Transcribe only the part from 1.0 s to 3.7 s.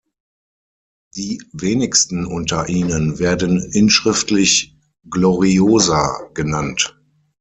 Die wenigsten unter ihnen werden